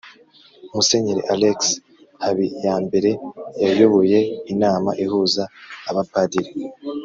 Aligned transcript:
musenyeri 0.73 1.21
alexis 1.33 1.79
habiyambere 2.23 3.11
yayoboye 3.63 4.19
inama 4.53 4.89
ihuza 5.03 5.43
abapadiri 5.89 6.51